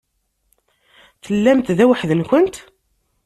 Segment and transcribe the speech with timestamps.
[1.23, 2.55] Tellamt da weḥd-nkent?